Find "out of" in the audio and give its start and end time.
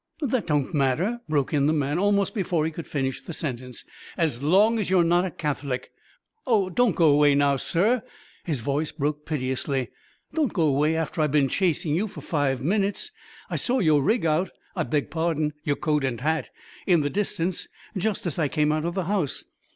18.71-18.95